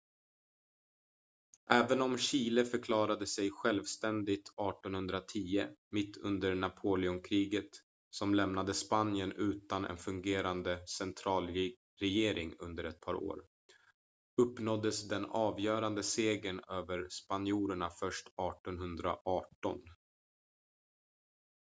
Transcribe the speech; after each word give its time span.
även 1.69 2.01
om 2.01 2.17
chile 2.17 2.65
förklarade 2.65 3.27
sig 3.27 3.51
självständigt 3.51 4.47
1810 4.47 5.67
mitt 5.91 6.17
under 6.17 6.55
napoleonkriget 6.55 7.69
som 8.09 8.35
lämnade 8.35 8.73
spanien 8.73 9.31
utan 9.31 9.85
en 9.85 9.97
fungerande 9.97 10.87
centralregering 10.87 12.53
under 12.59 12.83
ett 12.83 13.01
par 13.01 13.13
år 13.15 13.39
uppnåddes 14.41 15.07
den 15.07 15.25
avgörande 15.25 16.03
segern 16.03 16.61
över 16.69 17.07
spanjorerna 17.09 17.89
först 17.89 18.27
1818 18.27 19.81